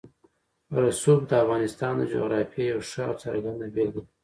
رسوب 0.81 1.19
د 1.27 1.31
افغانستان 1.43 1.93
د 1.97 2.01
جغرافیې 2.13 2.63
یوه 2.71 2.83
ښه 2.89 3.01
او 3.09 3.13
څرګنده 3.23 3.65
بېلګه 3.73 4.01
ده. 4.05 4.09